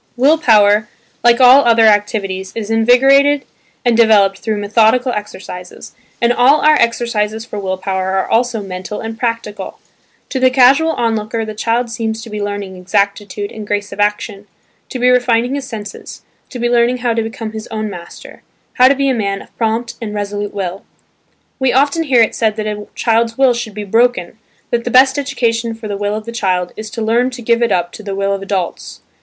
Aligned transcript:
Will 0.17 0.39
power, 0.39 0.89
like 1.23 1.39
all 1.39 1.63
other 1.63 1.85
activities 1.85 2.51
is 2.55 2.71
invigorated 2.71 3.45
and 3.85 3.95
developed 3.95 4.39
through 4.39 4.57
methodical 4.57 5.11
exercises, 5.11 5.93
and 6.19 6.33
all 6.33 6.61
our 6.61 6.73
exercises 6.73 7.45
for 7.45 7.59
will 7.59 7.77
power 7.77 8.13
are 8.17 8.27
also 8.27 8.63
mental 8.63 8.99
and 8.99 9.19
practical. 9.19 9.77
To 10.29 10.39
the 10.39 10.49
casual 10.49 10.93
onlooker 10.93 11.45
the 11.45 11.53
child 11.53 11.91
seems 11.91 12.23
to 12.23 12.31
be 12.31 12.41
learning 12.41 12.77
exactitude 12.77 13.51
and 13.51 13.67
grace 13.67 13.91
of 13.91 13.99
action, 13.99 14.47
to 14.89 14.97
be 14.97 15.07
refining 15.07 15.53
his 15.53 15.67
senses, 15.67 16.23
to 16.49 16.57
be 16.57 16.67
learning 16.67 16.97
how 17.05 17.13
to 17.13 17.21
become 17.21 17.51
his 17.51 17.67
own 17.67 17.87
master, 17.87 18.41
how 18.73 18.87
to 18.87 18.95
be 18.95 19.07
a 19.07 19.13
man 19.13 19.39
of 19.43 19.55
prompt 19.55 19.97
and 20.01 20.15
resolute 20.15 20.51
will. 20.51 20.83
We 21.59 21.73
often 21.73 22.01
hear 22.05 22.23
it 22.23 22.33
said 22.33 22.55
that 22.55 22.65
a 22.65 22.87
child's 22.95 23.37
will 23.37 23.53
should 23.53 23.75
be 23.75 23.83
"broken" 23.83 24.39
that 24.71 24.83
the 24.83 24.89
best 24.89 25.19
education 25.19 25.75
for 25.75 25.87
the 25.87 25.95
will 25.95 26.15
of 26.15 26.25
the 26.25 26.31
child 26.31 26.71
is 26.75 26.89
to 26.89 27.03
learn 27.03 27.29
to 27.29 27.43
give 27.43 27.61
it 27.61 27.71
up 27.71 27.91
to 27.91 28.01
the 28.01 28.15
will 28.15 28.33
of 28.33 28.41
adults. 28.41 29.01